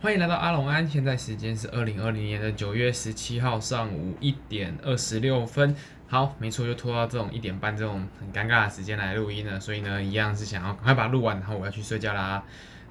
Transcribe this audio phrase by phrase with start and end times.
[0.00, 5.74] 欢迎来到阿龙安，现在时间是二零二零年的九月十七号上午一点二十六分。
[6.06, 12.44] 好，没错，又拖到这种一点半这种很尴尬的时间来录音了，所以呢，一样是想要赶快把它录完，然后我要去睡觉啦。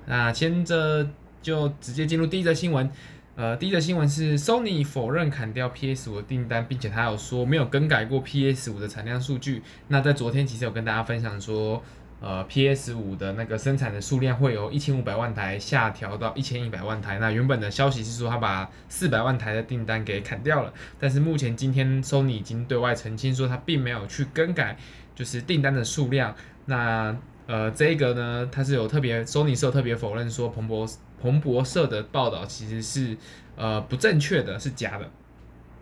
[0.05, 1.09] 那接着
[1.41, 2.91] 就直接进入第一则新闻。
[3.37, 9.63] 呃，第一则新闻是 Sony 否认砍掉 PS 五的订单，并且他有说没有更改过 PS 五的产量数据。
[9.87, 11.81] 那在昨天其实有跟大家分享说。
[12.19, 17.19] 呃，PS 五的那个生产的数量会由一千五百万台下调到一千一百万台。
[17.19, 20.73] 那原本的消息是说，他把四百万台的订单给砍掉了。
[20.99, 24.75] 但是目前今天，Sony 已经对外澄清说，他并没有去更改，
[25.13, 26.35] 就是订单的数量。
[26.65, 30.89] 那呃，这个呢，他是有特别，Sony 是有特别否认说，彭博
[31.21, 33.15] 彭博社的报道其实是
[33.55, 35.07] 呃不正确的，是假的。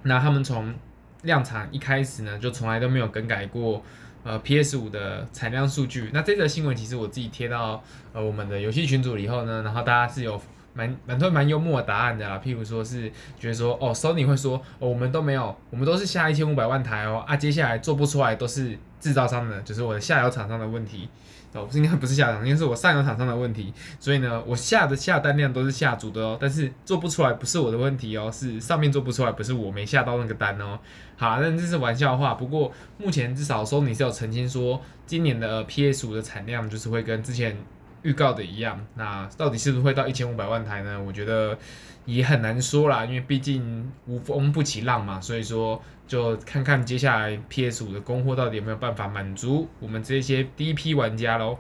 [0.04, 0.76] 那他们从
[1.21, 3.81] 量产一开始呢，就从来都没有更改过。
[4.25, 10.41] 呃，PS 五的产量数据，那这则新闻其实我自己贴到呃我们的游戏群组了以后呢，然后大家是有
[10.75, 21.09] 蛮蛮多蛮幽默的答案的啦，譬如说是觉得说哦，Sony 会说哦，我们都没有，我们都是下一千五百万台哦，啊，接下来做不出来都是制造商的，就是我的下游厂商的问题。
[21.54, 23.73] 哦，不是应该不是下厂，应该是我上游厂商的问题。
[23.98, 30.77] 所以呢，我下的下单量都是下足的哦，但是做不出来不是我的问题哦，是上面做不出来，不是我没下到那个单哦。
[31.15, 32.34] 好，那这是玩笑话。
[32.34, 37.57] 不过目前至少 Sony 是有澄清说，今年的 PS 五的产量就是会跟之前
[38.05, 38.79] 预告的一样。
[38.95, 41.03] 那到底是不是会到一千五百万台呢？
[41.05, 41.57] 我觉得
[42.05, 45.20] 也很难说啦，因为毕竟无风不起浪嘛。
[45.20, 45.81] 所以说。
[46.07, 51.57] 就看看接下来 PS 五的供货到底有没有办法满足我们这些第一批玩家喽。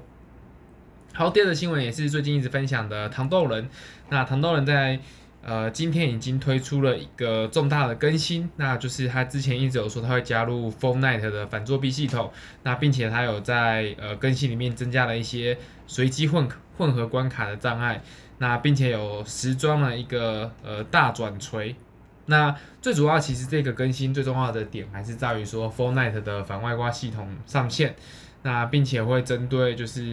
[1.15, 3.67] 好，第二个新闻也是最近一直分享的糖豆人。
[4.09, 4.99] 那糖豆人在
[5.45, 12.31] 呃今天已经推出了一个重大的更新，那就是他之前一直有说他会加入 Fortnite 的反作弊系统，
[12.63, 18.01] 那并且他有在呃更新里面增加了一些随机混混合关卡的障碍，
[18.39, 21.75] 那并且有时装了一个呃大转锤。
[22.25, 27.95] 那最主要，其实这个更新最重要的点还是在于说，Fortnite 的反外挂系统上线，
[28.41, 30.03] 那并且会针对，就是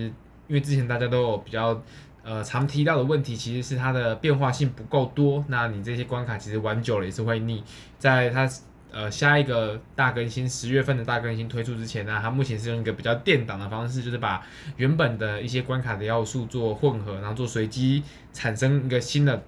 [0.46, 1.82] 因为之前大家都有比较
[2.22, 7.62] 呃常提到的问题，其实是它的变化性不够多，那你这些关卡其实玩久了也是会腻。
[7.98, 8.48] 在它
[8.90, 14.46] 呃下一个大更新十月份的大更新推出之前呢，它目前是用一个比较电档的方式，就是把
[14.76, 18.02] 原本的一些关卡的要素做混合，然后做随机
[18.32, 19.42] 产生一个新的。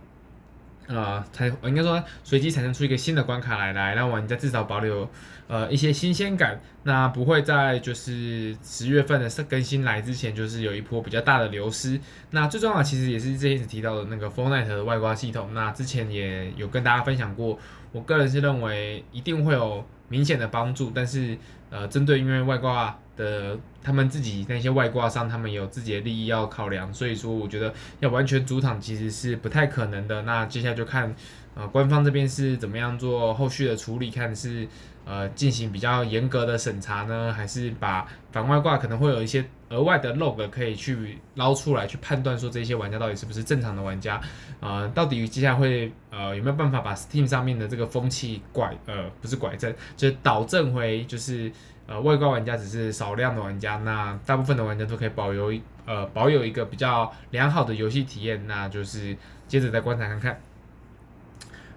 [0.86, 5.08] 呃，才应该说随机产生出一个新的关卡来，来让玩家至少保留
[5.48, 6.60] 呃一些新鲜感。
[6.82, 11.98] 那不会在就是十月份的更新来之前，就是有一波比较大的流失。
[12.30, 15.54] 那最重要的其实也是这一次提到的那个 Fortnite 的外挂系统。
[15.54, 17.58] 那之前也有跟大家分享过，
[17.92, 21.38] 我个人是认为一定会有明显的帮助，但是
[21.70, 22.98] 呃，针对因为外挂。
[23.16, 30.22] 的他们自己那些外挂商，他们有自己的利益要考量，所以说我觉得要完全阻场其实是不太可能的。
[30.22, 31.14] 那接下来就看
[31.54, 34.66] 呃官方这边是怎么样做后续的处理，看是
[35.04, 44.20] 呃进行比较严格的审查呢，还是把反外挂可能会有一些额外的 log 可以去捞出来，去判断说这些玩家到底是不是正常的玩家，
[44.60, 51.52] 呃，到底接下来会呃有没有办法把 Steam 上面的这个风气拐呃不是拐正，就是导正回就是。
[51.86, 55.52] 呃，外挂玩家只是少量的玩家，那大部分的玩家都可以保有
[55.84, 60.40] 呃保有一个比较良好的游戏体验，那就是接着再观察看看。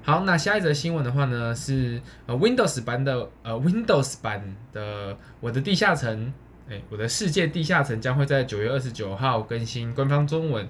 [0.04, 6.34] 好，那下一则新闻的话呢是呃 Windows 版的呃 Windows 版的我的地下城，
[6.70, 10.66] 哎，我的世界地下城将会在九月二十九号更新官方中文。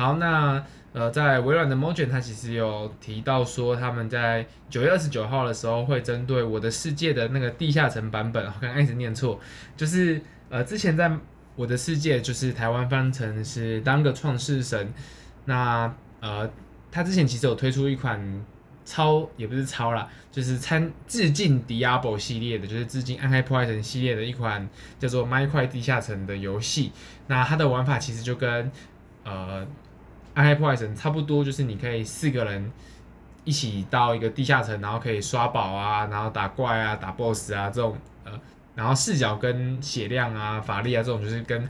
[0.00, 0.64] 好，那。
[0.92, 9.38] 呃，在微软的 Mojang，它其实有提到说，他们在九月二十九号的时候会针对《我的世界》的那个地下城版本，刚刚一直念错，
[9.76, 11.08] 就是呃，之前在
[11.54, 14.92] 《我的世界》就是台湾翻成是当个创世神，
[15.44, 16.50] 那呃，
[16.90, 18.44] 他之前其实有推出一款
[18.84, 24.68] 超也不是超啦，就是参致敬 Diablo 系列的，就是致敬暗黑破坏神系列的一款
[24.98, 26.90] 叫做《MyQuest 地下城》的游戏，
[27.28, 28.72] 那它的玩法其实就跟
[29.22, 29.64] 呃。
[30.40, 32.72] 暗黑破坏神差不多，就是你可以四个人
[33.44, 38.32] 一起到一个地下城，然后可以刷宝啊，然后打怪啊、打 BOSS 啊这种呃，
[38.74, 41.68] 然后视角跟血量啊、法力啊这种，就是跟。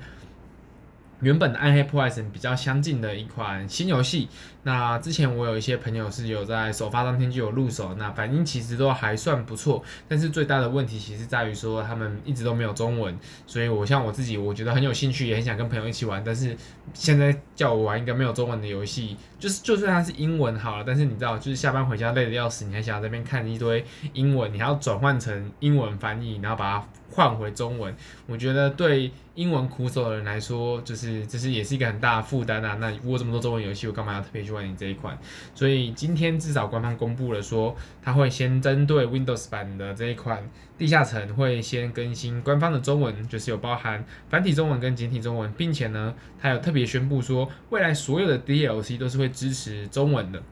[1.20, 4.28] 原本的暗黑破坏神比较相近的一款新游戏，
[4.62, 16.56] 那之前我有一些朋友是有在首发当天就有入手，那反应其实都还算不错，但是最大的问题其实在于说他们一直都没有中文，所以我像我自己，我觉得很有兴趣，也很想跟朋友一起玩，但是
[16.94, 23.84] 现在叫我玩一个没有中文的游戏，就是就算它是英文好了，但是你知道，就是下班回家累得要死，你还想在这边看一堆
[24.14, 27.94] 英文，你还要转换成英文翻译，然后把它换回中文，
[28.26, 29.10] 我觉得对。
[29.40, 32.74] 英文苦手的人来说，就是这是也是一个很大的负担啊。
[32.74, 35.18] 那我这么多中文游戏，我干嘛要特别去玩你这一款？
[35.54, 40.42] 所以今天至少官方公布了说，他会先针对 Windows 版的这一款
[40.76, 50.42] 《地下城》会先更新官方的中文，就是有包含繁体中文跟简体中文，并且呢，他有特别宣布说，未来所有的 DLC 都是会支持中文的。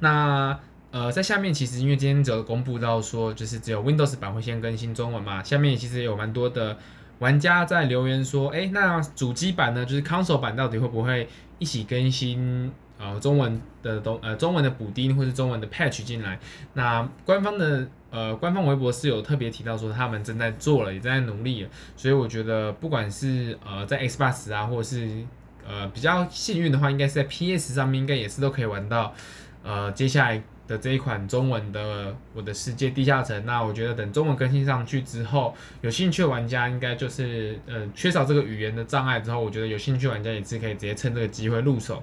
[0.00, 0.58] 那
[0.90, 6.76] 呃，在下面其实因为今天只有公布到说，就是只有 Windows 版会先更新中文嘛，下面其实有蛮多的
[7.18, 11.28] 玩家在留言说，哎，那主机版呢，就是 Console 版到底会不会
[11.58, 16.38] 一起更新呃中文的东呃中文的补丁或是中文的 Patch 进来？
[16.74, 25.24] 那官方的呃官方微博是有特别提到说他们正在做了，也在努力了，所以我觉得不管是呃在 Xbox 啊，或者是
[25.66, 29.14] 呃比较幸运的话，应该是在 PS 上面应该也是都可以玩到。
[29.62, 42.02] 呃，接下来的这一款中文的《我的世界地下城》，那我觉得等中文更新上去之后，有兴趣玩家应该就是呃缺少这个语言的障碍之后，我觉得有兴趣玩家也是可以直接趁这个机会入手。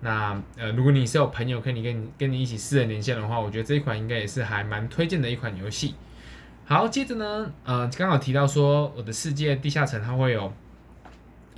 [0.00, 5.94] 那呃，如果你是有朋友可以跟你跟你一起私人连线的话，我觉得这一款应该也是还蛮推荐的一款游戏。
[6.64, 10.52] 好，接着呢，呃，刚好提到说《我的世界地下城》它会有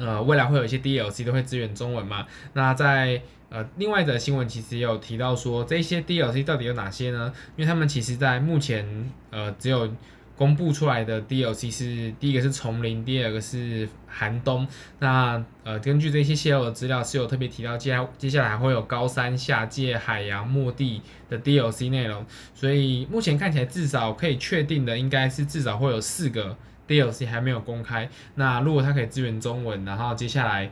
[0.00, 7.32] 呃未来会有一些 DLC 都会支援中文嘛，那在呃，另外的新闻其实也有提到说，这些 DLC 到底有哪些呢？
[7.56, 9.93] 因为他们其实在目前呃只有
[10.37, 14.67] 公布出来的 DLC 是第一个是丛林，第二个是寒冬。
[15.00, 22.25] 那呃根据这些泄露的资料是有特别提到接接下来会有高山下界海洋末地的 DLC 内容，
[22.55, 26.56] 所以目前看起来至少可以确定的应该是至少会有四个
[26.91, 28.11] DLC 还没有公开。
[28.35, 30.71] 那如果它可以支援中文，然后接下来。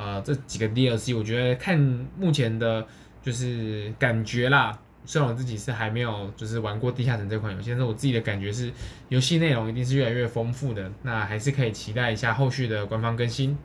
[0.00, 1.76] 呃，这几个 DLC 我觉得看
[2.16, 2.86] 目前的，
[3.20, 4.78] 就是感觉啦。
[5.04, 8.72] 虽然我自己是还没有就是玩过《地下城》这款游戏，但是我自己的感觉是，
[9.08, 10.88] 游戏内容一定是越来越丰富的。
[11.02, 13.58] 那还是可以期待一下后续的官方更新。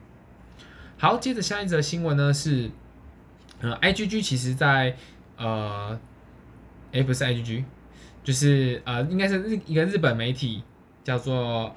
[0.98, 2.72] 好，接着下一则新闻呢是，
[3.62, 4.96] 呃，IGG 其实在
[5.38, 6.00] 呃，
[6.94, 7.64] 诶不是 IGG，
[8.24, 10.64] 就是呃，应该是日一个日本媒体
[11.04, 11.76] 叫做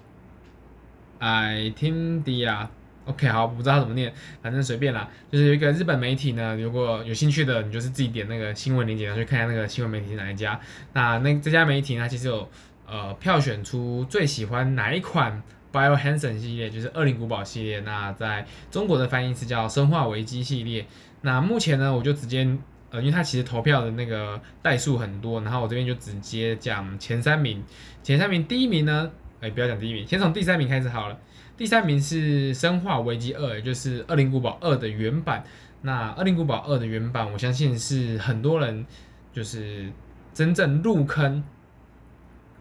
[1.21, 2.67] iTemedia
[3.07, 5.09] OK，好，不知道怎么念，反正随便啦。
[5.31, 10.61] 就是有一个日本媒体呢，如果有兴趣的，你就是自己点那个新闻链接，然后去看一下那个新闻媒体是哪一家。
[10.93, 12.49] 那那这家媒体呢，其实有
[12.85, 15.41] 呃票选出最喜欢哪一款
[15.73, 17.79] Biohazard 系列，就是《恶灵古堡》系列。
[17.81, 20.85] 那在中国的翻译是叫《生化危机》系列。
[21.21, 22.45] 那目前呢，我就直接
[22.91, 27.63] 呃，因为它其实投票的那个代数很多，然后我这边就直接讲前三名。
[28.03, 31.19] 前三名，第一名呢，哎，不要讲第一名，先从第三名开始好了。
[31.57, 35.45] 第三名是《生化危机二》，也就是《恶灵古堡二》的原版。
[35.83, 38.85] 那《恶灵古堡二》的原版，我相信是很多人
[39.33, 39.91] 就是
[40.35, 41.43] 真正入坑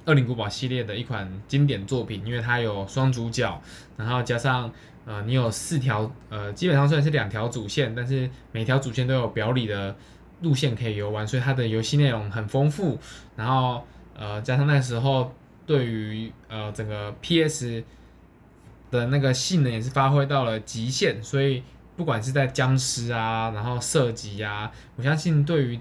[0.09, 3.61] 《恶灵古堡》系列的一款经典作品，因为它有双主角，
[3.97, 4.71] 然后加上
[5.05, 9.95] 呃，你有四条呃，基本上虽然是两条主线，但是每条主线都有表里的
[10.41, 12.97] 路线可以游玩，所以它的游戏内容很丰富。
[13.35, 13.83] 然后
[14.15, 15.33] 呃，加上那时候
[15.65, 17.83] 对于呃整个 PS
[18.91, 21.63] 的那个性能也是发挥到了极限，所以
[21.97, 25.79] 不管是在僵尸啊，然后射击啊，我相信对于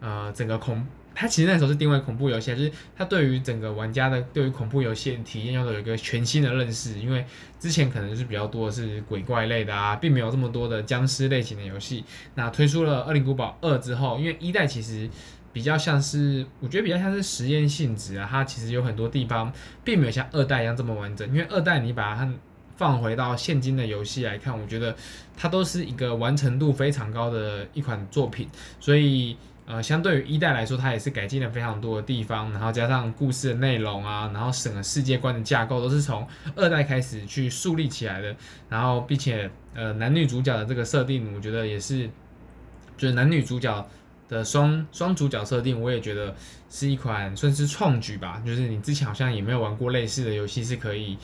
[0.00, 0.84] 呃整个恐，
[1.14, 7.24] 它其实那时候是定位恐怖游戏，就是它对于整个玩家的对于恐怖游戏体验要有一个全新的认识，因为
[7.58, 12.04] 之前可能是比较多的是鬼怪类的啊，并没有这么多的僵尸类型的游戏。
[12.34, 15.08] 那推出了《恶灵古堡二》之后，因为一代其实
[15.52, 19.52] 比较像是，我觉得比较像是实验性质啊，它其实有很多地方
[19.82, 22.32] 并没有像二代一样这么完整，因为二代你把它
[22.76, 24.94] 放回到现今的游戏来看，我觉得
[25.36, 36.26] 它都是一个完成度非常高的一款作品，所以呃，相对于一代来说，它也是改进了非常多的地方，然后加上故事的内容啊，然后整个世界观的架构都是从
[36.56, 38.34] 二代开始去树立起来的，
[38.68, 42.08] 然后并且呃男女主角的这个设定，我觉得也是，
[42.96, 43.88] 就是男女主角
[44.30, 46.34] 的双双主角设定，我也觉得
[46.70, 51.18] 是一款算是创举吧，就是你之前好像也没有玩过类似的游戏是可以。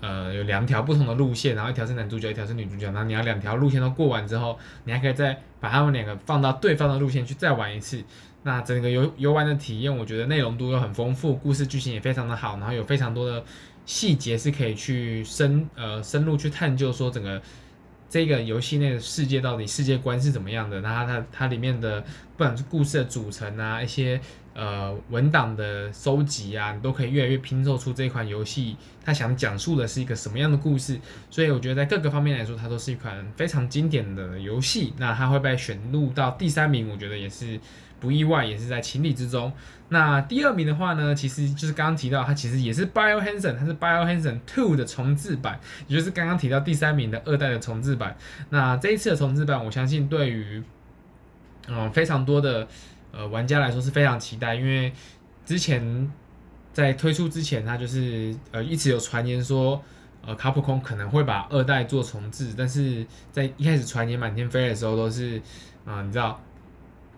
[0.00, 2.84] 呃，有两条不同的路线，然后一条是男主角，一条是女主角。
[2.86, 8.04] 然后你要两条路线都过完之后，你还可以再把他们两个放到对方的路线去再玩一次。
[8.42, 13.42] 那整个游游玩的体验，我觉得内容度又很丰富，故事剧情也非常的好，然后有非常多的
[13.86, 17.40] 细节是可以去深呃深入去探究，说整个
[18.14, 20.80] 这个游戏内的世界到底世界观是怎么样的。
[20.82, 24.20] 然后它它里面的不管是故事的组成啊，一些
[24.54, 31.00] 呃文档的收集啊，你都可以越来越拼凑出这款游戏它想讲述的是一个什么样的故事。
[31.28, 34.92] 所以我觉得在各个方面来说，它都是一款非常经典的游戏。
[34.96, 37.58] 那它会被选入到第三名，我觉得也是。
[38.04, 39.50] 不意外，也是在情理之中。
[39.88, 48.14] 那第二名的话呢，其实就是刚刚提到，它其实也是 Biohazard，它是 Biohazard Two 的重制版，也就是刚刚提到第三名的二代的重制版。
[48.50, 50.62] 那这一次的重制版，我相信对于
[51.68, 52.68] 嗯非常多的
[53.12, 54.92] 呃玩家来说是非常期待，因为
[55.46, 56.10] 之前
[56.72, 59.80] 在推出之前，它就是呃一直有传言说，
[60.26, 65.40] 呃卡普空可能会把二代做重制，但是在一开始传言满天飞的时候，都是
[65.84, 66.40] 啊、你知道。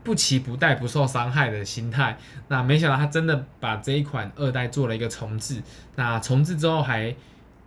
[0.07, 5.61] 不骑不带、不受伤害的心态，那没想到他真的把这一款二代做了一个重置。
[5.97, 7.13] 那重置之后还，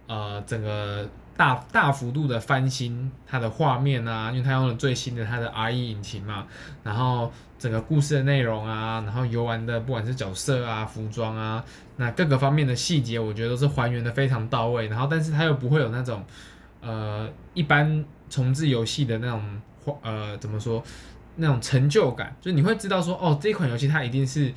[0.08, 1.06] 呃，整个
[1.36, 6.48] 大大幅度的翻新它的画面啊，因为它用了最新的它的 RE 引擎嘛。
[6.82, 11.62] 然后整个故事的内容啊，然后游玩的不管是角色啊、服装啊，
[11.98, 14.88] 那各个方面的细节，我觉得都是还原的非常到位。
[14.88, 16.24] 然后，但是它又不会有那种，
[16.80, 19.62] 呃，一般重置游戏的那种，
[20.02, 20.82] 呃，怎么说？
[21.40, 24.54] 那种成就感，就你会知道说，哦，这款游戏它一定是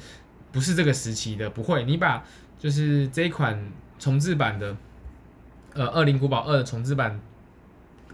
[0.50, 1.84] 不是这个时期的，不会。
[1.84, 2.22] 你把
[2.58, 4.76] 就是这一款重置版的，
[5.74, 7.20] 呃，《二零古堡二》的重置版，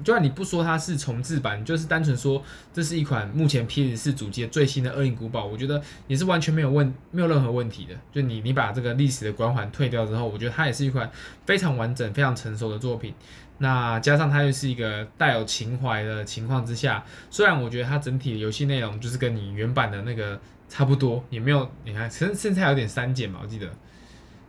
[0.05, 7.95] 就算你不说它是重制版，就是单纯说这是一款目前 PS4 主机最新的《恶灵古堡》，我觉得也是完全没有问没有任何问题的。
[8.13, 11.11] 就你你把这个历史的光环退掉之后，我觉得它也是一款
[11.45, 13.15] 非常完整、非常成熟的作品。
[13.59, 23.69] 那加上它又是一个带有情怀的情况之下，虽然我觉得它整体的游戏内容就是跟你原版的那个差不多，也没有你看，甚甚至还有点删减嘛，我记得，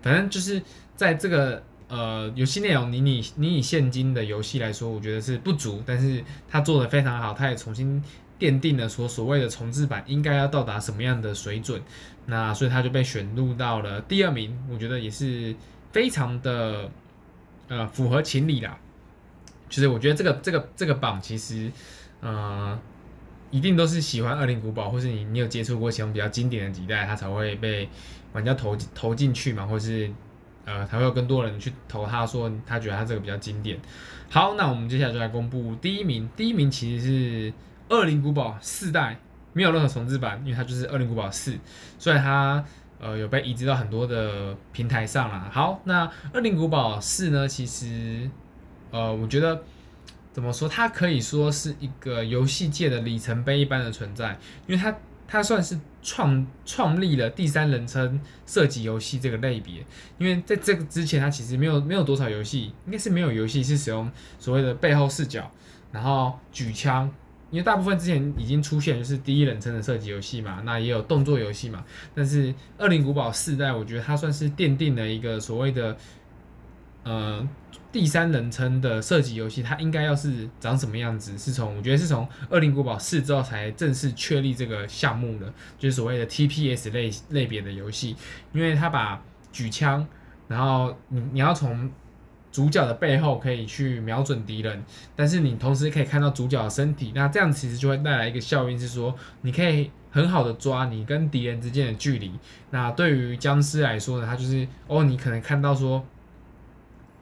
[0.04, 0.62] 反正就是
[0.96, 8.02] 在这个呃游戏内容，你你你以现今的游戏来说，我觉得是不足，但是它做的非常好，它也重新
[8.40, 11.82] 奠定了说所谓的重制版应该要到达什么样的水准，
[12.28, 15.54] 那所以它就被选入到了第二名，我觉得也是
[15.92, 16.90] 非常的
[17.68, 18.80] 呃符合情理啦。
[19.70, 21.72] 其实我觉得这个这个这个榜其实，
[22.22, 22.80] 呃，
[23.52, 27.88] 一定都是喜欢《恶灵古堡》，或是你你有接触过其中比较经典的几代，它才会被
[28.34, 30.10] 玩家投投进去嘛，或是
[30.70, 33.80] 呃，才会有更多人去投他，说他觉得他这个比较经典。
[34.30, 36.30] 好，那我们接下来就来公布第一名。
[36.38, 37.52] 第一名其实是
[37.90, 39.20] 《恶灵古堡》四代，
[39.54, 41.54] 没有任何重置版，因为它就是《恶灵古堡四》，
[41.98, 42.64] 虽然它
[43.00, 45.50] 呃有被移植到很多的平台上啦。
[45.52, 48.30] 好，那《恶灵古堡四》呢，其实。
[48.92, 49.62] 呃，我觉得
[50.34, 54.36] 怎么说，它可以说是一个游戏界的里程碑一般的存在，
[54.66, 54.92] 因为它
[55.30, 59.86] 它算是创创立了第三人称射击游戏这个类别。
[60.18, 65.50] 因为在这个之前，它其实没有没有多少游戏，应该是没有游戏是使用所谓的背后视角，
[65.92, 67.10] 然后举枪。
[67.52, 71.86] 因为大部分之前已经出现就是第一人称的射击游戏嘛，那也有动作游戏嘛。
[72.14, 75.96] 但是《恶灵古堡四代》，我觉得它算是奠定了一个所谓的。
[77.02, 77.48] 呃，
[77.92, 81.36] 第三人称的射击游戏，它应该要是长什么样子？
[81.36, 88.16] 是从我觉得是从《恶灵古堡四》之后才正式确立这个项目的，就是所谓的 TPS 类类别的游戏，
[88.54, 89.20] 因为它把
[89.52, 90.06] 举枪，
[90.48, 91.90] 然后你你要从
[92.52, 94.84] 主角的背后可以去瞄准敌人，
[95.16, 102.32] 但是你同时可以看到主角的身体，那这样其实就会带来一个效应，是说你可以很好的抓你跟敌人之间的距离。
[102.70, 106.06] 那对于僵尸来说呢，它就是哦，你可能看到说。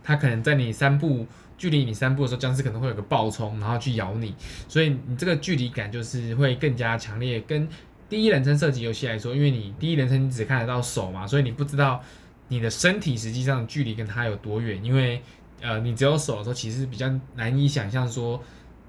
[0.07, 4.33] 它可能在你三步距离你三步的时候，僵尸可能会有个暴冲，然后去咬你，
[4.69, 7.41] 所以你这个距离感就是会更加强烈。
[7.41, 7.67] 跟
[8.07, 12.01] 第一人称射击游戏来说，因为你第一人称你只看得到手嘛，所以你不知道
[12.47, 14.81] 你的身体实际上距离跟它有多远。
[14.81, 15.21] 因为
[15.61, 18.41] 呃，你只有手的时候，其实比较难以想象说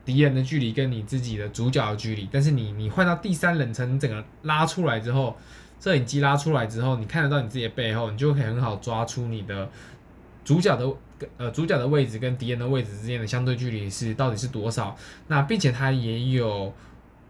[0.04, 2.28] 敌人的距离跟你自己的主角的距离。
[2.30, 5.36] 但是你你换到第三人称，整个拉出来之后，
[5.80, 9.68] 摄影机拉出来之后，你看得到你自己的背后，你就可以很好抓出你的
[10.44, 10.86] 主角的。
[11.36, 14.96] 呃，主角的位置跟敌人的位置之间的相对距离是到底是多少？
[15.26, 16.72] 那并且它也有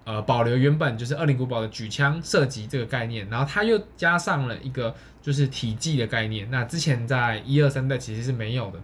[0.05, 6.51] 呃保留原本就是《二零古堡》的举枪射击这个概念，然后它又加上了一个就是体积的概念。
[6.51, 8.79] 那之前在一二三代其实是没有的。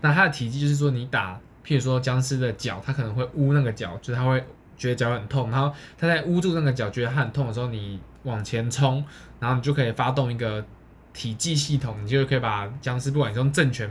[0.00, 4.42] 那它的体积就是说，你打譬如说僵尸的脚，它可能会捂那个脚，就是它会
[4.76, 9.04] 觉得脚很痛，然后它在捂住那个脚觉得它很痛的时候，你往前冲，
[9.38, 10.64] 然后你就可以发动一个。
[11.16, 13.88] 体积系统，你就可以把僵尸，不管你用正拳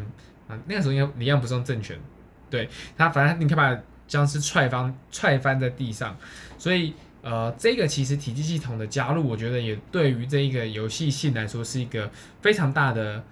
[0.48, 2.00] 啊，那个时候应该一样不是用正拳，
[2.52, 3.76] 对他，反正你可以把
[4.08, 6.16] 僵尸踹翻，踹翻在地上。
[6.60, 13.24] 所以，呃，这个其实体积系统的加入，我觉得也对于这一个游戏性来说是一个非常大的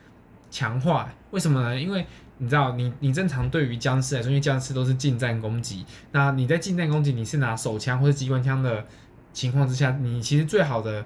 [0.49, 1.13] 强化。
[1.29, 1.79] 为什么呢？
[1.79, 2.03] 因为
[2.39, 8.83] 你知道，你你正常对于僵尸来说，因为僵尸都是近战攻击，那你在近战攻击，你是拿手枪或者机关枪的
[9.31, 11.05] 情况之下，你其实最好的。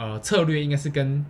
[0.00, 1.26] 呃策略应该是跟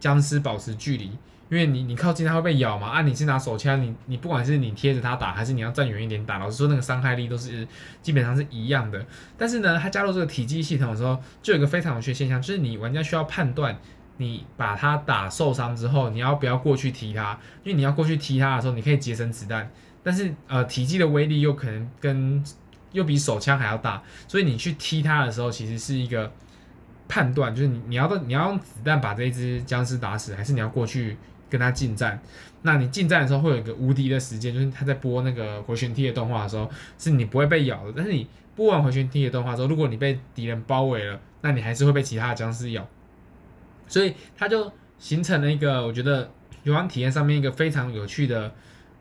[0.00, 1.04] 僵尸保持距离，
[1.48, 2.88] 因为你你靠近它会被咬嘛。
[2.88, 7.68] 啊，你是拿手枪，你你不管是你贴着它打，还是你要站远一点打，老实说那个伤害力都是
[8.02, 9.06] 基本上是一样的。
[9.38, 13.78] 但是呢，它加入这个体积系统的时候，就有一个非常有趣的现象，就是你玩家需要判断。
[14.16, 17.38] 你把它打受伤之后，你要不要过去踢它？
[17.64, 19.70] 因为你要过去踢它的时候，你可以节省子弹，
[20.02, 22.44] 但是呃体积的威力又可能跟
[22.92, 26.30] 又比手枪还要大，所以你去踢它的时候，其实是一个
[27.10, 31.16] 判断，就是你你要你要用子弹把这一只僵尸打死，还是你要过去
[31.50, 32.22] 跟他近战？
[32.62, 37.92] 那你近战的时候会有一个无敌的时间，就是他在播那个回旋踢的动画的时候，是你不会被咬的。
[37.96, 42.86] 但是你播完回旋踢的动画之后，如果你被敌人包围了，那你还是会被其他的僵尸咬。
[43.88, 46.30] 所以它就形成了一个，我觉得
[46.62, 48.52] 游玩体验上面一个非常有趣的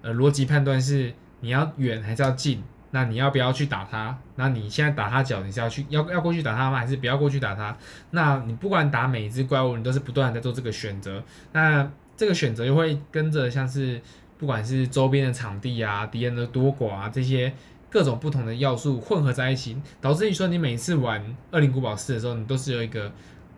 [0.01, 2.63] 呃逻辑判断是，你要远还是要近？
[2.91, 4.17] 那你要不要去打它？
[4.35, 6.77] 那你现在打它脚，你是要去要要过去打它吗？
[6.77, 7.75] 还是不要过去打它？
[8.11, 11.23] 那你不管打每一只怪物，你都是不断在做这个选择。
[11.53, 14.01] 那这个选择又会跟着像是
[14.37, 17.53] 不管是周边的场地啊、敌人的多寡啊这些
[17.89, 23.11] 各种不同的要素混合在一起，导致于说你每次玩《恶灵古堡四》的时候，你都是有一个。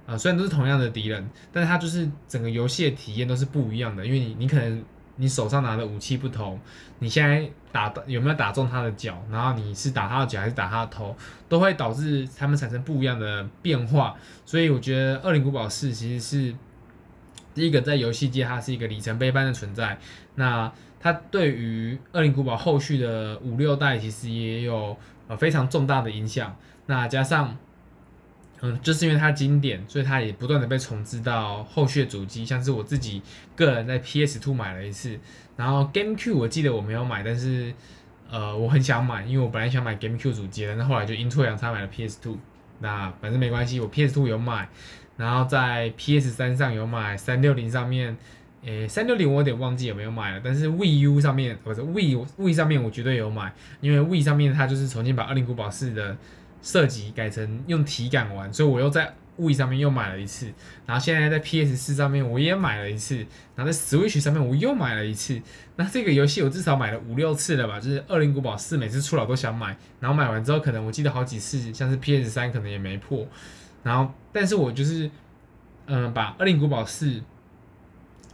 [0.07, 4.83] 啊，虽然都是同样的敌人，但是它就是整个游戏的体验都是不一样的，因为你你可能
[5.17, 6.59] 你手上拿的武器不同，
[6.99, 11.15] 你现在打有没有打中他的脚，然后你是打他的脚还是打他的头，
[11.47, 14.15] 都会导致他们产生不一样的变化。
[14.45, 16.55] 所以我觉得《恶灵古堡四》其实是
[17.53, 19.97] 第一个在游戏界它是一个里程碑般的存在。
[20.35, 26.55] 那它对于《恶灵古堡》后续的五六代其实也有呃非常重大的影响。
[26.85, 27.57] 那加上。
[28.63, 33.19] 嗯，就是因为它经典，所以它也不断的被重置到后续的主机，像是我自己
[33.55, 35.19] 个人在 PS2 买了一次，
[35.57, 37.73] 然后 GameCube 我记得我没有买，但是
[38.29, 42.35] 呃我很想买，因为我本来想买 GameCube 主机的，但后来就阴错阳差买了 PS2，
[42.81, 44.69] 那反正没关系，我 PS2 有买，
[45.17, 48.15] 然后在 PS3 上有买，三六零上面，
[48.63, 56.15] 诶三六零我有点忘记有没有买了，但是 Wii U 上面或者 Wii Wii 上面我绝对有买，因为 Wii 上面它就是重新把《二零古堡4》的。
[56.61, 60.51] 设计改成用体感玩，所以我又在 Wii 上面又买了一次，
[60.85, 63.15] 然后现在在 PS 四上面我也买了一次，
[63.55, 65.41] 然后在 Switch 上面我又买了一次。
[65.77, 67.79] 那这个游戏我至少买了五六次了吧？
[67.79, 73.25] 就是《恶灵古堡四》，每次出来我都想买，然后买完之后可能我记得好几次，像是 PS 三可能也没破。
[73.81, 75.09] 然后，但是我就是
[75.87, 77.07] 嗯、把《恶灵古堡四》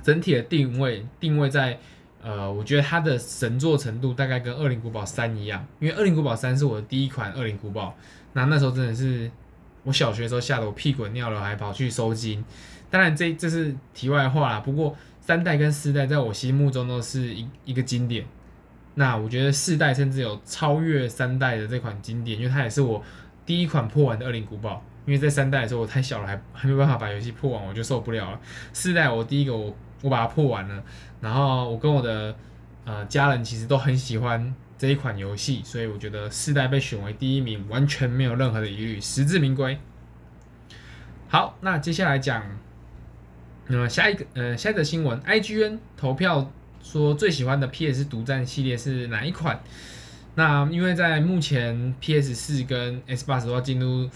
[0.04, 1.80] 整体的定位定位在
[2.21, 7.89] 呃，我觉得它的神作程度大概跟《恶灵古堡三》一样，因为《恶灵古堡三》是我的第一款《恶灵古堡》。
[8.33, 9.29] 那那时候真的是
[9.83, 12.43] 我小学的时候吓得我屁滚尿流，还跑去收金。
[12.89, 14.59] 当然这这是题外话啦。
[14.59, 18.25] 不过三代跟四代在我心目中都是一一个经典。
[18.95, 23.03] 那我觉得四代甚至有超越三代的这款经典，因为它也是我
[23.45, 24.83] 第一款破完的恶灵古堡。
[25.05, 28.39] 因为在三代的时候我太小了，还还没办法把游戏破完，我就受不了了。
[28.73, 30.83] 四代我第一个我我把它破完了，
[31.21, 32.35] 然后我跟我的
[32.83, 34.53] 呃家人其实都很喜欢。
[34.77, 39.77] 这一款游戏，所以我觉得四代被选为第一名，完全没有任何的疑虑，实至名归。
[41.27, 42.43] 好，那接下来讲，
[43.67, 49.61] 那么下一个，呃，下一个新闻，IGN 投票说最喜欢的 PS 独占系列是哪一款？
[50.35, 54.09] 那因为在目前 PS 四跟 Xbox 都要进入。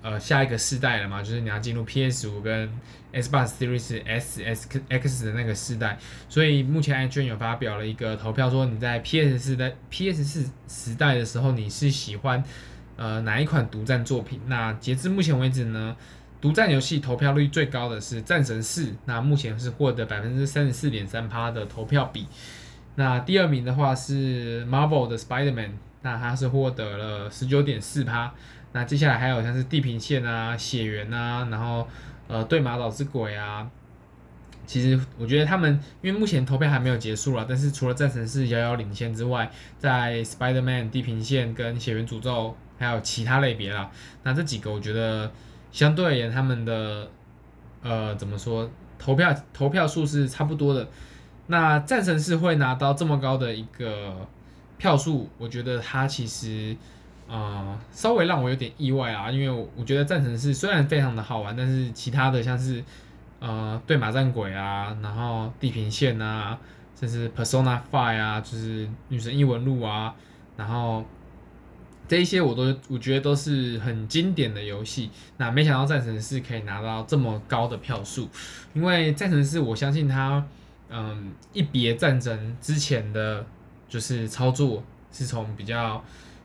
[0.00, 2.70] 呃，下一个世代了嘛，就是你要进入 PS 五跟
[3.12, 12.42] Xbox Series S、S、X 的那个世代，所以目前 IGN 有发表了一个投票，说你在 PS 四代、PS 四时代的时候，你是喜欢
[12.96, 14.40] 呃哪一款独占作品？
[14.46, 15.96] 那截至目前为止呢，
[16.40, 22.26] 独占游戏投票率最高的是《战神四》，那目前是获得百分之三十四点三趴的投票比。
[22.94, 28.32] 那第二名的话是 Marvel 的 Spider-Man，那它是获得了十九点四趴。
[28.72, 31.88] 那接下来还有像是地平线啊、血缘啊，然后
[32.28, 33.66] 呃对马岛之鬼啊，
[34.66, 43.90] 其实我觉得他们因为目前投票还没有结束了，但是除了战神是遥遥领先之外，在 Spider-Man、地平线跟血缘诅咒还有其他类别啦，
[44.22, 45.32] 那这几个我觉得
[45.72, 47.10] 相对而言他们的
[47.82, 50.86] 呃怎么说投票投票数是差不多的。
[51.46, 54.28] 那战神是会拿到这么高的一个
[54.76, 56.76] 票数，我觉得他其实。
[57.28, 62.82] 啊、呃，稍微让我有点意外啊，因为我觉得战神是虽然非常的好玩，但是其他的像是
[63.38, 66.58] 呃对马战鬼啊，然后地平线啊，
[66.98, 70.14] 甚至 Persona Five 啊，就是女神异闻录啊，
[70.56, 71.04] 然后
[72.08, 75.10] 这一些我都我觉得都是很经典的游戏。
[75.36, 78.26] 那没想到战神是可以拿到这么高的票数，
[78.72, 80.42] 因为战神是我相信它
[80.88, 83.44] 嗯、一别战争之前的
[83.86, 86.02] 就是操作是从比较。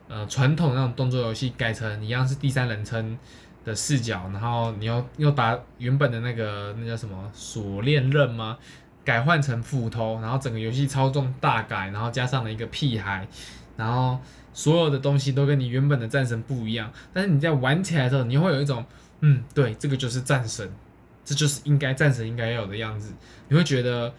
[0.08, 3.18] 呃，传统那种动作游戏改成一样是第三人称，
[3.64, 8.58] 的视角，然后你又又把原本的那个那叫什么锁链刃吗？
[9.04, 13.26] 改换成斧头，然后整个游戏操纵大改，然后加上了一个屁孩，
[13.76, 14.18] 然后
[14.52, 16.90] 所有的东西都跟你原本的战神不一样。
[17.12, 18.84] 但是你在玩起来的时候，你会有一种，
[19.20, 20.70] 嗯，对，这个就是战神，
[21.24, 23.12] 这就是应该战神应该要有的样子。
[23.48, 24.12] 你会觉得，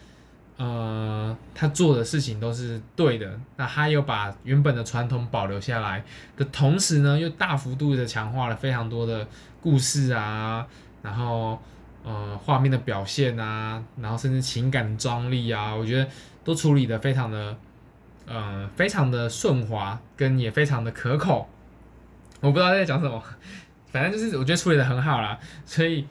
[0.57, 3.39] 呃，他做的事情都是对的。
[3.57, 6.03] 那他又把原本的传统保留下来
[6.37, 9.27] 的同时呢，又大幅度的强化了非常多的
[9.61, 10.65] 故事啊，
[11.01, 11.59] 然后。
[12.07, 16.07] 呃，画面的表现啊，然后甚至情感张力啊，我觉得
[16.43, 17.57] 都处理的非常的，
[18.27, 21.49] 呃，非常的顺滑，跟也非常的可口。
[22.41, 23.19] 我不知道在讲什么，
[23.87, 25.39] 反正就是我觉得处理的很好啦。
[25.65, 26.03] 所以《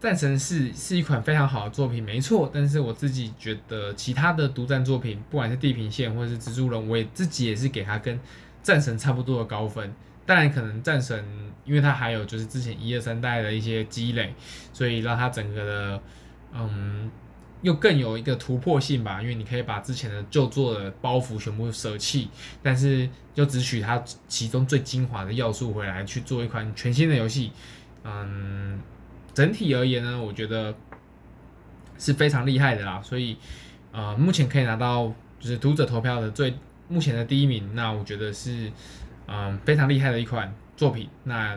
[0.00, 2.48] 战神》是是一款非常好的作品，没错。
[2.52, 8.16] 但是我自己觉得其他的独占作品，不管是《地平线》或者是《蜘蛛人》，我也自己也是给它跟
[8.62, 9.92] 《战神》差不多的高分。
[10.24, 11.24] 当然，可能战神，
[11.64, 14.34] 因为它还有就是之前一二三代的一些积累，
[14.72, 16.02] 所以让它整个的，
[16.52, 17.10] 嗯，
[17.62, 19.22] 又更有一个突破性吧。
[19.22, 22.28] 因为你可以把之前的旧作的包袱全部舍弃，
[22.62, 27.50] 但是就只取它其中最精华的要素回来去做一款全新的游戏。
[28.04, 28.78] 嗯，
[29.38, 30.74] 整体而言呢，我觉得
[31.98, 33.00] 是非常厉害的啦。
[33.02, 33.36] 所以，
[33.92, 36.54] 呃，目前可以拿到就是读者投票的最
[36.88, 38.72] 目前的第一名，那我觉得是。
[39.30, 41.06] 嗯，非常厉害的一款作品。
[41.24, 41.54] 那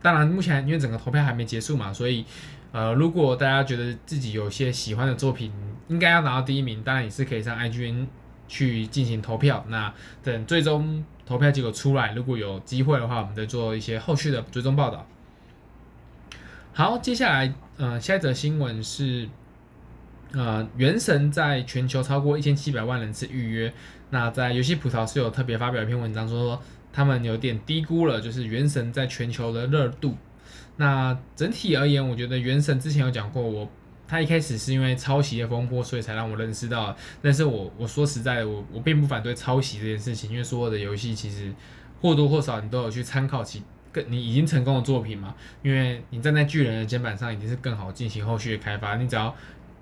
[0.00, 2.24] 当然，目前因为整个投票还没结束嘛，所以
[2.70, 5.50] 呃，如果大家觉得自己有些喜欢的作品，
[5.88, 8.06] 应该要拿到第一名，当然也是可以上 IGN
[8.46, 9.64] 去进行投票。
[9.66, 15.04] 那等最终投票结果出来，如果有机会的话，我们再做一些后续的追踪报道。
[16.78, 19.28] 好，接下来呃，下一则新闻是
[20.30, 23.74] 呃，《原神》在全球超过一千七百万人次预约。
[24.10, 26.62] 那在游戏葡萄是有特别发表一篇文章说，说。
[26.92, 30.16] 他们有点低估了，就是《原神》在全球的热度。
[30.76, 33.68] 那整体而言，我觉得《原神》之前有讲过，我
[34.06, 36.96] 他一开始是因为抄袭的风波，所以才让我认识到。
[37.20, 41.52] 但是我我说实在的，我我并不反对抄袭这件事情，因为所有的游戏其实
[42.00, 45.34] 或多或少你都有去参考其更你已经成功的作品嘛。
[45.62, 48.96] 因为你站在巨人的肩膀上，已经是更好进行后续的开发。
[48.96, 49.34] 你只要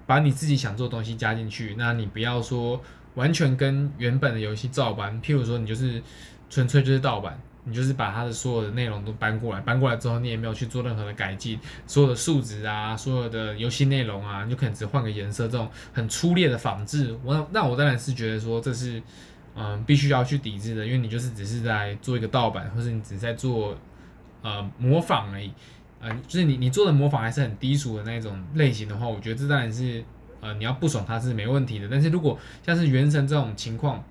[0.07, 2.81] 把你自己想做的东西加进去，那你不要说
[3.15, 5.21] 完全跟原本的游戏照搬。
[5.21, 6.03] 譬如说，你就是。
[6.49, 19.03] 纯粹就是盗版，你就是把它的所有的内容都搬过来，搬过来之后你也没有去做任何的改进，所有的数值啊，所有的游戏内容啊，你就可能只换个颜色，这种很粗劣的仿制，我那我当然是觉得说这是
[19.57, 23.77] 嗯必须要去抵制的，因为你就是只是在做一个盗版，或是你只是在做
[24.47, 25.51] 呃模仿而已，
[26.01, 30.05] 呃，就是你你做的模仿还是很低俗的那种类型的话，我觉得这当然是
[30.41, 34.05] 呃你要不爽它是没问题的，但是如果像是原神这种情况。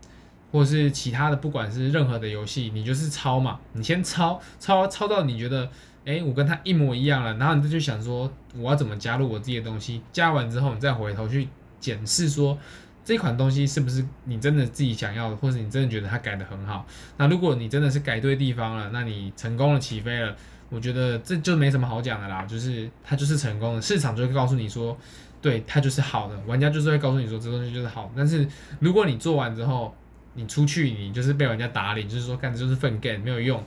[0.52, 5.70] 或是其他的，不管是任何的游戏，你就是抄嘛，你先抄抄抄到你觉得，
[6.06, 11.50] 哎、我跟他一模一样了，然后你就去想说，我要怎么加入我自己的东西，加完之后你再回头去
[11.82, 12.58] 检视说，
[13.06, 16.86] 这款东西是不是你真的自己想要的，或者你真的觉得它改得很好。
[17.18, 20.36] 那如果你真的是改对地方了，那你成功了起飞了，
[20.70, 24.98] 我觉得这就没什么好讲的啦，就是它就是成功的，市场就会告诉你说，
[25.40, 28.12] 对，它就是好的，玩家就是会告诉你说这东西就是好。
[28.18, 28.48] 但是
[28.80, 29.96] 如果你做完之后，
[30.34, 33.64] 你出去，你就是被人家打脸，就是说干的就是粪干没有用。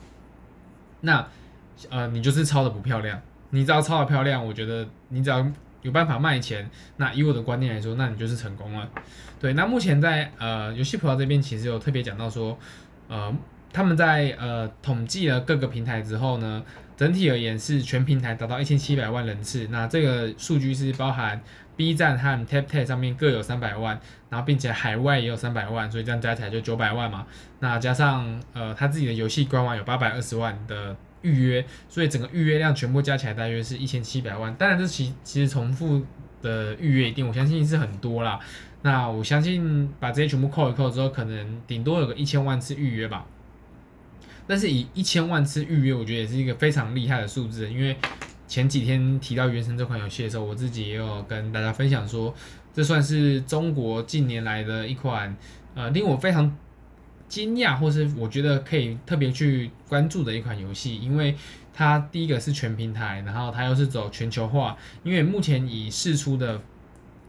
[1.01, 1.25] 那，
[1.89, 3.19] 呃，你就是抄的不漂亮。
[3.51, 5.49] 你只要抄的漂亮，我觉得你只要
[5.81, 8.89] 有办法卖钱，那以我的观念来说，那你就是成功了。
[9.39, 12.57] 对，那目前在呃游戏葡萄这边其实有特别讲到说，
[13.07, 13.33] 呃，
[13.71, 16.63] 他们在呃统计了各个平台之后呢，
[16.97, 19.67] 整体而言是全平台达到一千七百万人次。
[19.71, 21.41] 那这个数据是包含。
[21.79, 23.97] B 站和 TapTap 上面各有三百万，
[24.29, 27.25] 然后并且海外也有三百万，所以这样加起来就九百万嘛。
[27.61, 34.53] 那加上呃他自己的游戏官网有八百二十万的预约，所以整个预约量全部加起来大约是一千七百万。
[34.55, 36.05] 当然这其其实重复
[36.41, 38.39] 的预约一定我相信是很多啦。
[38.81, 43.25] 那我相信把这些全部扣一扣之后，可能顶多有个一千万次预约吧。
[44.47, 47.95] 但是以一千万次预约，我觉得也是一个非常厉害的数字，因为。
[48.49, 52.33] 前几天提到《原神》这款游戏的时候，我自己也有跟大家分享说，
[52.73, 55.37] 这算是中国近年来的一款
[55.75, 56.57] 呃令我非常
[57.29, 61.35] 惊讶，或是我觉得可以特别去关注的一款游戏，因为
[61.73, 64.75] 它第一个是全平台，然后它又是走全球化。
[65.03, 66.59] 因为目前以试出的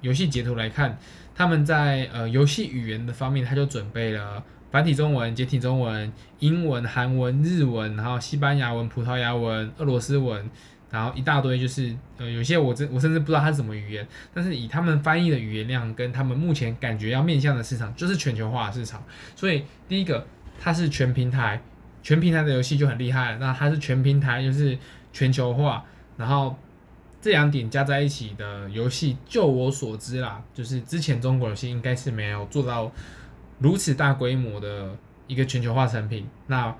[0.00, 0.98] 游戏截图来看，
[1.34, 10.50] 他们在呃游戏语言的方面，它就准备了繁体中文、简体中文、英文、韩文、日文，然后西班牙文、葡萄牙文、俄罗斯文。
[10.90, 19.02] 然后一大堆就是，呃，有些我真我甚至不知道它是什么语言，但是以他们翻译的语言量跟他们目前感觉要面向的市场，就是全球化市场。
[19.36, 20.26] 所以第一个，
[20.58, 21.62] 它是全平台，
[22.02, 23.38] 全平台的游戏就很厉害了。
[23.38, 24.76] 那它是全平台，就是
[25.12, 25.84] 全球化，
[26.16, 26.56] 然后
[27.20, 32.90] 这两点加在一起的游戏，就我所知啦，就是之前中国游戏应该是没有做到
[33.58, 34.96] 如此大规模的
[35.28, 36.26] 一个全球化产品。
[36.48, 36.74] 那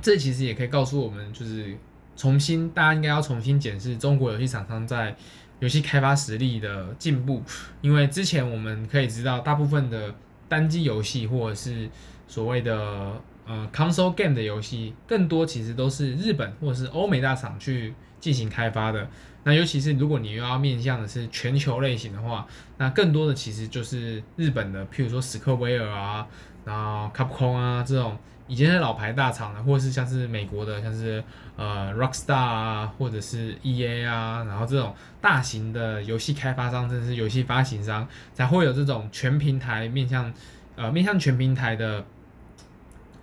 [0.00, 1.76] 这其实也可以告诉我们，就是
[2.16, 5.14] 重新大家应该要重新检视中国游戏厂商在
[5.60, 7.42] 游戏开发实力的进步，
[7.80, 10.14] 因为之前我们可以知道，大部分的
[10.48, 11.88] 单机游戏或者是
[12.26, 19.08] 所谓的呃 console game 的游戏，更多其实都是日本或者是欧美大厂去进行开发的。
[19.46, 22.44] 那尤其是如果你又要面向的是全球类型的话，
[22.78, 26.26] 那更多的其实就是日本的，譬如说史克威尔啊，
[26.64, 28.18] 然后 Capcom 啊这种。
[28.48, 31.20] 以前是老牌大厂的，或者是像是美国的，像是
[31.56, 40.32] 呃 Rockstar 啊，或者是 EA 啊，然后这种大型的游戏开发商，甚至是游戏发行商，才会有这种全平台面向
[40.76, 42.04] 呃面向全平台的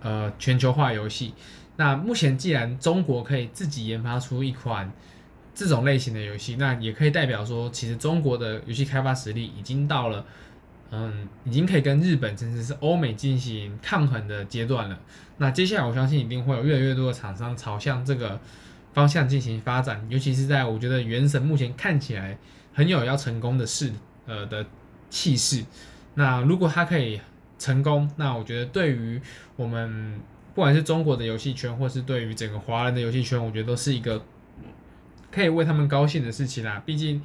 [0.02, 1.32] 呃全球化游戏。
[1.76, 4.92] 那目前既然中国可以自己研发出一款
[5.54, 10.24] 这种类型的游戏，那也可以代表说，其实中国的游戏开发实力已经到了。
[10.96, 14.96] 嗯，已经可以跟日本甚至是欧美进行抗衡的阶段了。
[15.38, 18.38] 那接下来我相信一定会有越来越多的厂商朝向这个
[18.92, 22.38] 方向进行发展，尤其是在我觉得《原神》目前看起来
[22.72, 23.90] 很有要成功的势
[24.26, 24.64] 呃的
[25.10, 25.64] 气势。
[26.14, 27.20] 那如果它可以
[27.58, 29.20] 成功，那我觉得对于
[29.56, 30.20] 我们
[30.54, 34.24] 不管是中国的游戏圈，或是对于整个华人的游戏圈，我觉得都是一个
[35.34, 36.82] 可以为他们高兴的事情啦。
[36.86, 37.20] 毕竟，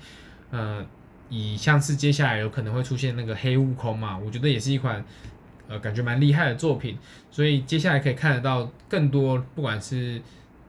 [0.52, 0.86] 呃。
[1.32, 5.06] 以像是接下来有可能会出现那个黑悟空嘛，我觉得也是一款
[5.68, 6.98] 呃感觉蛮厉害的作品，
[7.30, 10.20] 所以接下来可以看得到更多不管是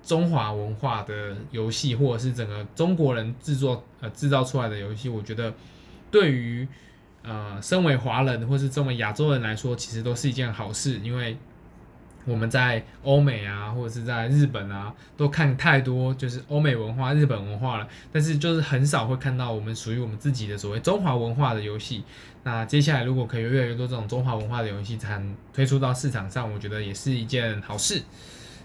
[0.03, 5.55] 中华文化的游戏，或者是整个中国人制作呃制造出来的游戏，我觉得
[6.11, 6.69] 对于
[7.23, 11.39] 呃身为华人或是身为亚洲人来说，其实都是一件好事，因为。
[12.27, 22.05] 我们在欧美啊，或者是在日本啊，都看太多就是欧美文化、日本文化了，但是就是很少会看到我们属于我们自己的所谓中华文化的游戏。
[22.43, 25.21] 那接下来如果可以越来越多这种中华文化的游戏才
[25.53, 28.03] 推出到市场上，我觉得也是一件好事。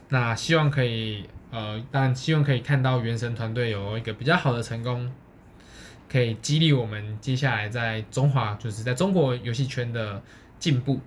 [0.10, 5.12] 那希望可以呃，当然希望可以看到原神团队有一个比较好的成功，
[6.10, 10.22] 可以激励我们接下来在中华就是在中国游戏圈的
[10.60, 11.00] 进步。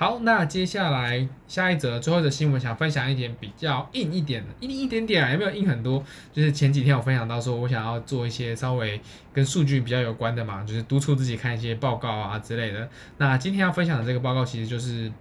[0.00, 6.02] 好，那接下来下一则最后的新闻，想分享一点比较硬一点的，硬一点点啊，有没有硬很多？
[6.32, 8.98] 就是前几天我分享到说，我想要做一些稍微
[9.34, 12.88] 跟数据比较有关的嘛，就是督促自己看一些报告啊之类的。
[13.18, 15.12] 那今天要分享的这个报告，其实就是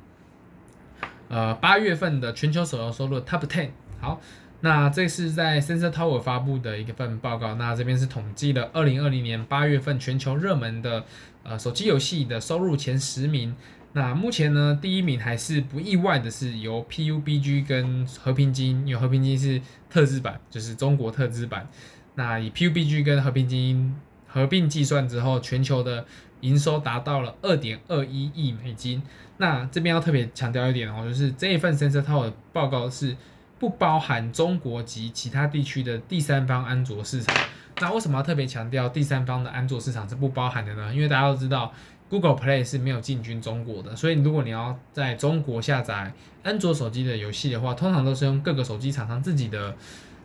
[1.27, 3.71] 呃八月份的全球手游收入 Top Ten。
[3.99, 4.21] 好，
[4.61, 7.55] 那这是在 Sensor Tower 发布的一份报告。
[7.55, 11.03] 那这边是统计了二零二零年八月份全球热门的
[11.43, 13.53] 呃手机游戏的收入前十名。
[13.93, 21.67] 那目前呢，第一名还是不意外的是由 PUBG 跟和平精英，因为和平精英是特制版，就是中国特制版。
[22.13, 23.95] 那以 PUBG 跟和平精英
[24.27, 26.05] 合并计算之后，全球的
[26.41, 29.01] 营收达到了二点二一亿美金。
[29.37, 33.17] 那这边要特别强调一点哦，就是这一份 Sensor Tower 的报告是
[33.57, 37.35] 不包含中国及其他地区的第三方安卓市场。
[37.81, 40.93] 那为什么要特别强调第三方的安卓市场是不包含的呢？
[40.93, 41.73] 因为大家都知道。
[42.09, 49.75] Google Play 是没有进军中国的，所以如果你要在中国下载安卓手机的游戏的话，通常都是用各个手机厂商自己的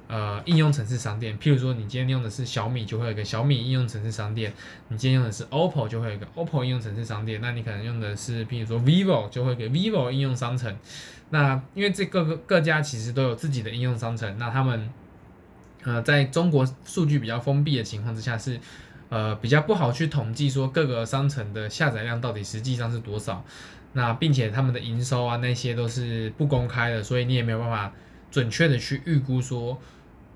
[0.09, 1.39] 呃应用程式商店。
[1.39, 4.51] 譬如说，你今天用的是小米，就会有一个小米应用程式商店；
[4.89, 7.43] 你今天用的是 OPPO，就会有一个 OPPO 应用程式商店。
[7.43, 10.75] 那你可能用的是譬如说 Vivo，就会有 Vivo 应用商城。
[11.29, 14.89] 那因为这各个各家其实都有自己的应用商城，那他们
[15.83, 18.59] 呃在中国数据比较封闭的情况之下是。
[19.15, 23.45] 呃，比较不好去统计说各个商城的下载量到底实际上是多少，
[23.93, 27.93] 那并且他们的营收啊那些都是不公开的，所以你也没有办法
[28.33, 29.79] 准确的去预估说，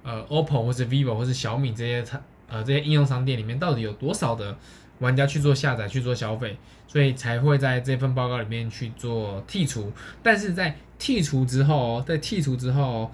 [0.05, 2.05] 呃，OPPO 或是 VIVO 或是小米这些
[2.49, 4.57] 呃这些应用商店里面到底有多少的
[5.01, 9.93] 玩家去做下载去做消费，所以才会在这份报告里面去做剔除。
[10.23, 13.11] 但是在剔除之后，在剔除之后，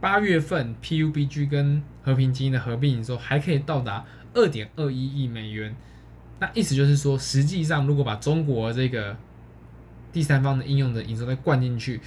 [0.00, 4.04] 八月份 PUBG 跟和平精英的合并营收还可以到达。
[4.36, 5.74] 二点二一亿美元，
[6.38, 9.16] 那意思就是说，实际上如果把中国这个
[10.12, 12.00] 第三方的应用的营收再灌进去，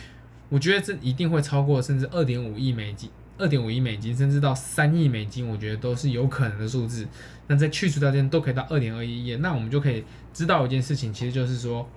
[0.48, 7.08] 我觉得这一定会超过甚至二点五亿美金，二点五亿美金，甚至到三亿美金，我觉得都是有可能的数字。
[7.48, 11.89] 那在去除掉这些都可以到二点二一亿，那我们就可以知道一件事情，其实就是说，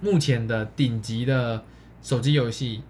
[0.00, 1.64] 目前的顶级的
[2.02, 2.82] 手机游戏，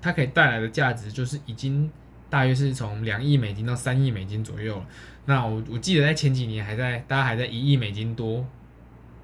[0.00, 1.90] 它可以带来的价值就是已经。
[2.30, 4.86] 大约是从两亿美金到三亿美金左右了。
[5.28, 8.46] 那我我记得在前几年还在大家还在一亿美金多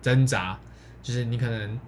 [0.02, 0.58] 挣扎，
[1.02, 1.80] 就是你可能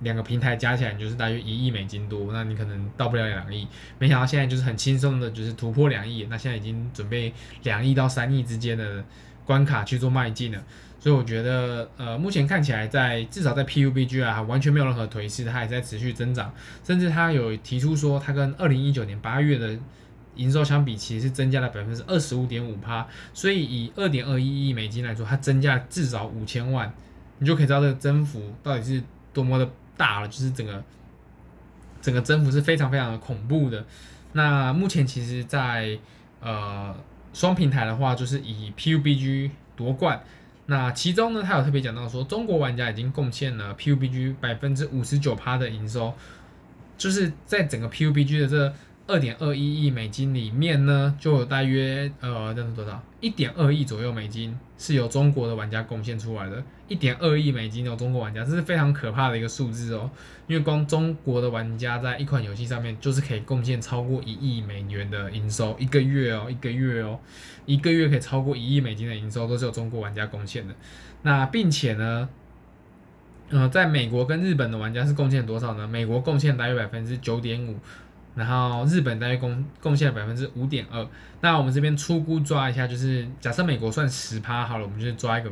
[0.00, 3.66] 两个平台加起来就是大约一亿美金多，那你可能到不了两亿。
[3.98, 9.02] 没想到现在就是很轻松的，就是突破两亿，那现在已经准备两亿到三亿之间的
[9.46, 10.62] 关卡去做迈进了。
[11.00, 16.52] 所以我觉得，呃，目前看起来在至少在 PUBG 啊，完全没有任何颓势，它还在持续增长，
[16.84, 19.78] 甚至它有提出说，它跟二零一九年八月的
[20.36, 23.06] 营收相比，其实是增加了百分之二十五点五趴。
[23.34, 26.92] 所以以二点二一亿美金来说，它增加至少五千万，
[27.38, 30.82] 你就可以知道这个增幅到底是多么的大了，就是整个
[32.00, 33.84] 整个增幅是非常非常的恐怖的。
[34.32, 35.98] 那目前其实在，
[36.40, 36.94] 呃
[37.32, 40.22] 双平台的话，就是以 PUBG 夺冠。
[40.66, 46.12] 那其中呢，他有特别讲到说，中国玩家已经贡献了 PUBG 百分之五十九趴的营收，
[46.98, 48.74] 就是在整个 PUBG 的这
[49.08, 53.00] 二点二一亿美金里面呢，就有大约呃，这是多少？
[53.20, 56.62] 一点二亿左右美金是由中国的玩家贡献出来的。
[56.88, 60.10] 一点二亿美金的中国玩家，这是非常可怕的一个数字哦。
[60.48, 67.18] 因为光中国的玩家在一款游戏上面，就是可以贡献超过一亿美元的营收，一个月哦，一个月哦，
[67.64, 70.74] 一个月可以超过一亿美金的营收，都是由中国玩家贡献的。
[71.22, 72.28] 那并且呢，
[73.50, 75.86] 呃，在美国跟日本的玩家是贡献多少呢？
[75.86, 77.76] 美国贡献大约百分之九点五。
[78.36, 81.04] 然后日本大约贡贡献了百分之五点二，
[81.40, 85.50] 那我们这边初估抓一下，就是假设美国算十趴好了，我们就抓一个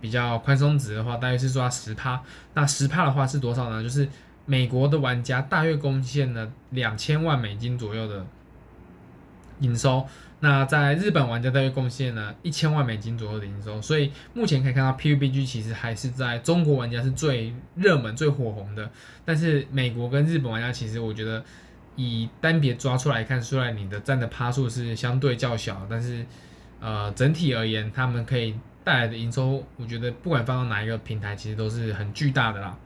[0.00, 2.18] 比较宽松值的话，大约是抓十趴。
[2.54, 3.82] 那十趴的话是多少呢？
[3.82, 4.08] 就是
[4.46, 8.24] 美国的玩家大约贡献了两千万美金左右的
[9.60, 10.06] 营收，
[10.40, 13.82] 那在日本玩家大约贡献了一千万美金左右的营收。
[13.82, 18.90] 所以目前可以看到，PUBG 其实还是在中国玩家是最热门、最火红的，
[19.26, 21.44] 但是美国跟日本玩家其实我觉得。
[21.96, 26.24] 以单别抓出来看，虽然你的占的趴数是相对较小，但是
[26.80, 32.76] 呃整体而言，他们可以带来的营收，我觉得不管放到哪一个平台，其实都是很巨大的啦。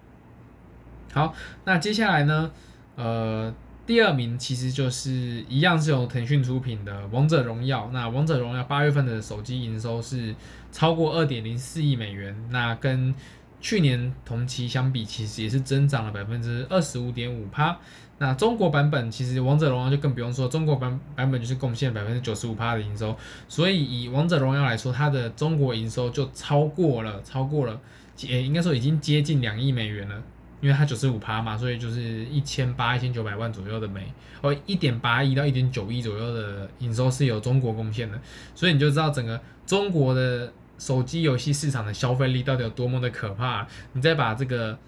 [1.12, 2.50] 好，那接下来呢，
[2.96, 3.52] 呃，
[3.86, 5.10] 第二名其实就是
[5.48, 7.86] 一样是由腾讯出品的《王者荣耀》。
[7.90, 10.34] 那《王者荣耀》八月份的手机营收是
[10.70, 13.14] 超过二点零四亿美元，那跟
[13.60, 17.78] 去年同期相比，其实也是增长了百分之二十五点五趴。
[18.20, 23.16] 那中国版本其实王者荣耀就更不用说，中国版版本就是贡献百分之九十五趴的营收，
[23.48, 27.80] 所以以王者荣耀来说，它的中国营收就超过了，超过了，
[28.20, 30.20] 也应该说已经接近两亿美元了，
[30.60, 38.20] 因为它九十五趴嘛，所以就是一千八一千九百万左右的美，哦，一点八亿到一点九亿左右的营收是由中国贡献的，
[38.52, 44.78] 所以你就知道整个中国的手机游戏市场的消费力到底有多么的可怕，你再把这个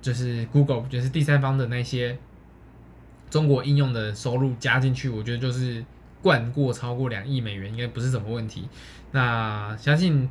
[0.00, 2.16] 就是 Google 就是第三方的那些。
[3.28, 5.84] 中国应用的收入加进去，我觉得就是
[6.22, 8.68] 冠过超过两亿美元，应该不是什么问题。
[9.10, 10.30] 那相信，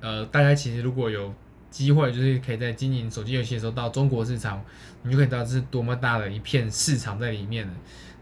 [0.00, 1.34] 呃，大家其实如果有
[1.70, 4.62] 机会，就是可以在经营手机游戏的时候到中国市场，
[5.02, 7.72] 你就可以知道是多么大的一片市场在里面了。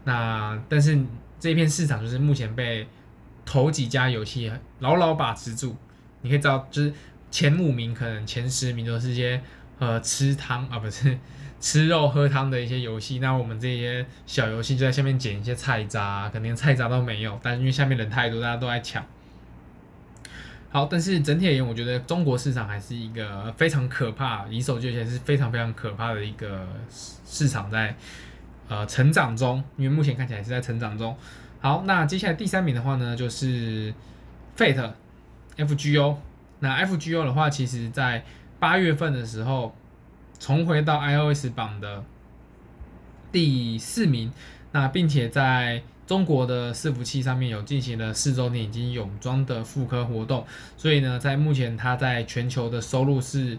[0.05, 0.97] 那但是
[1.37, 2.87] 这片市场就是目前被
[3.45, 5.75] 头几家游戏牢牢把持住。
[6.27, 6.93] 你可以知道，就是
[7.31, 9.41] 前五名可能前十名都是一些
[9.79, 11.17] 呃吃汤啊，不是。
[11.59, 19.03] 吃肉喝汤的一些游戏，那我们这些小游戏就在下面捡一些菜渣，可能连菜渣都没有，但是因为下面人太多，大家都在抢。
[20.69, 26.67] 好，但是整体而言，我觉得中国市场还是一个非常可怕，以手机而言是非常非常可怕的一个
[27.25, 27.95] 市场在
[28.67, 31.17] 呃成长中，因为目前看起来是在成长中。
[31.59, 33.91] 好，那接下来第三名的话呢，就是
[34.55, 34.91] Fate
[35.57, 36.15] FGO。
[36.59, 38.23] 那 FGO 的话，其实在
[38.59, 39.75] 八月份的时候。
[40.39, 42.03] 重回到 iOS 榜的
[43.31, 44.31] 第四名，
[44.71, 50.45] 那并且在中国的伺服器上面有进行了四周年已经泳装的复刻活动，
[50.77, 53.57] 所以呢，在目前它在全球的收入是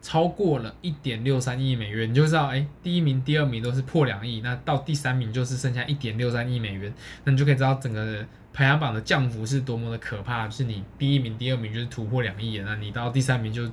[0.00, 13.70] 超过了一点六三亿美元，你就知道，哎，第一名、第二名都是破两亿，那到第三名就是剩下一点六三亿美元，那你就可以知道整个排行榜的降幅是多么的可怕，是你第一名、第二名就是突破两亿，那你到第三名就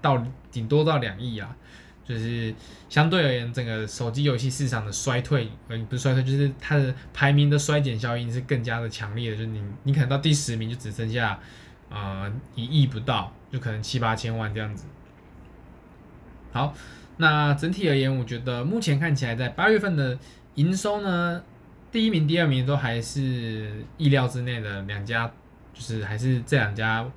[0.00, 1.56] 到顶多到两亿啊。
[2.04, 2.54] 就是
[2.88, 9.36] 相对而言，整个手机游戏市场的衰退，呃，不是衰退，就是它的排名的衰减效应是更加的强烈的。
[9.36, 11.38] 就是你，你可能到第十名就只剩下，
[11.90, 14.86] 呃，一亿不到，就可能七八千万这样子。
[16.50, 16.72] 好，
[17.18, 20.18] 那整体而言，我觉得目前看起来，在八月份的
[20.54, 21.42] 营收呢，
[21.90, 25.26] 第一名、第二名都还是意料之内的两家，
[25.72, 27.08] 就是还是这两家，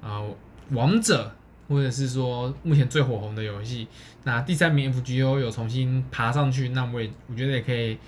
[0.00, 0.36] 呃，
[0.70, 1.32] 王者。
[1.68, 3.88] 或者是说目前最火红的游戏，
[4.22, 7.98] 那第三名 FGO 有重新爬上去，那我也我觉得也可以，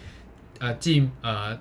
[0.60, 1.58] 呃，进呃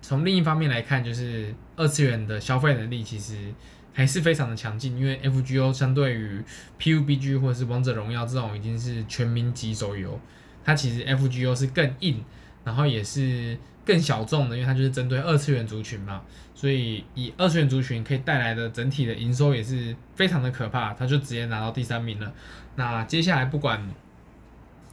[0.00, 3.52] 从另一方面来看，就是二次元的消费能力其实
[3.92, 6.40] 还是非常的强劲，因为 FGO 相对于
[6.78, 10.20] PUBG 或者是王者荣耀这种已经是全民级手游，
[10.64, 12.22] 它其实 FGO 是更硬，
[12.62, 16.22] 然后也是更小众的，因为它就是针对二次元族群嘛，
[16.54, 22.32] 所以以二次元族群可以带来的整体的营收也是非常的可怕，它就直接拿到第三名了。
[22.76, 23.88] 那接下来不管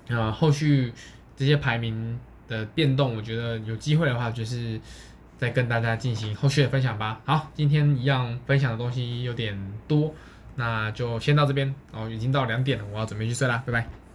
[0.07, 0.93] 呃后续
[1.35, 4.79] 这些排名的变动，我觉得有机会的话就是。
[5.39, 7.21] 再跟大家进行后续的分享吧。
[7.23, 9.55] 好，今天一样分享的东西有点
[9.87, 10.11] 多，
[10.55, 14.06] 那就先到这边哦，已经到两点了，我要准备去睡啦，拜拜。